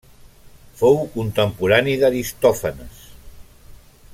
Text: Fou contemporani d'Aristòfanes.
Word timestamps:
Fou 0.79 0.95
contemporani 1.17 1.93
d'Aristòfanes. 2.05 3.05